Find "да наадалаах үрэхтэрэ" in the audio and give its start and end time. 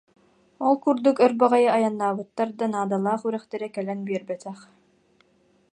2.59-3.67